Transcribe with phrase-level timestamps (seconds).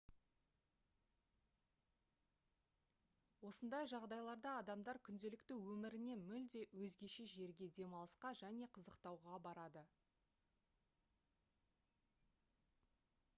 [3.49, 9.85] осындай жағдайларда адамдар күнделікті өмірінен мүлде өзгеше жерге демалысқа және қызықтауға барады